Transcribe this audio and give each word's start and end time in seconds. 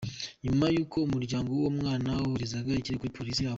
Nyuma 0.43 0.65
y’uko 0.73 0.97
umuryango 1.07 1.47
w’uwo 1.51 1.71
mwana 1.79 2.09
woherezaga 2.23 2.69
ikirego 2.79 3.01
kuri 3.03 3.17
polisi, 3.19 3.41
abo. 3.43 3.49